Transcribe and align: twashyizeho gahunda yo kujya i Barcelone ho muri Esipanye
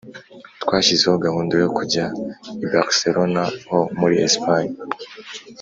twashyizeho 0.63 1.15
gahunda 1.25 1.53
yo 1.63 1.69
kujya 1.77 2.05
i 2.65 2.67
Barcelone 2.71 3.43
ho 3.69 3.79
muri 3.99 4.15
Esipanye 4.27 4.73